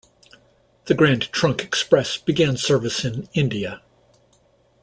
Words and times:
The 0.85 0.95
Grand 0.95 1.31
Trunk 1.31 1.61
Express 1.61 2.17
began 2.17 2.57
service 2.57 3.05
in 3.05 3.29
India. 3.35 3.83